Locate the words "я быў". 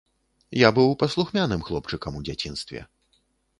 0.59-0.89